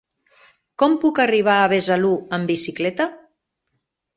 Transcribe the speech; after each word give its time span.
Com 0.83 0.95
puc 1.03 1.21
arribar 1.25 1.57
a 1.57 1.67
Besalú 1.75 2.11
amb 2.39 2.53
bicicleta? 2.53 3.11